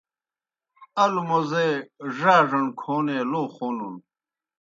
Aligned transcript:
الوْ 1.03 1.21
موزے 1.29 1.67
ڙاڙݨ 2.17 2.63
کھونے 2.79 3.17
لو 3.31 3.41
خونُن۔ 3.53 3.95